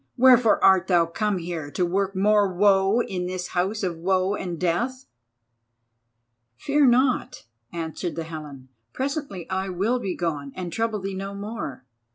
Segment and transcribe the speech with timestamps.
[0.17, 4.59] Wherefore art thou come here to work more woe in this house of woe and
[4.59, 5.05] death?"
[6.57, 11.85] "Fear not," answered the Helen, "presently I will begone and trouble thee no more.